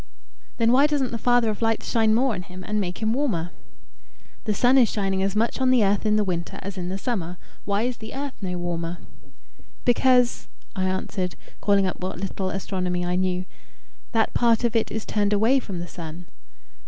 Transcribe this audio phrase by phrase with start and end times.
[0.57, 3.51] "Then why doesn't the Father of Lights shine more on him and make him warmer?"
[4.45, 6.97] "The sun is shining as much on the earth in the winter as in the
[6.97, 8.97] summer: why is the earth no warmer?"
[9.85, 13.45] "Because," I answered, calling up what little astronomy I knew,
[14.11, 16.25] "that part of it is turned away from the sun."